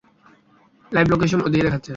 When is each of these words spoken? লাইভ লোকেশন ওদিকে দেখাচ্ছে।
লাইভ 0.91 1.07
লোকেশন 1.09 1.39
ওদিকে 1.41 1.63
দেখাচ্ছে। 1.63 1.89